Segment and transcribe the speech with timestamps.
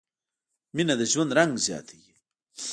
[0.75, 2.11] مینه د ژوند رنګ زیاتوي.